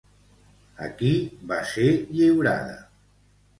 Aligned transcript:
A 0.85 0.89
qui 1.01 1.11
va 1.53 1.61
ser 1.73 1.87
lliurada? 2.17 2.75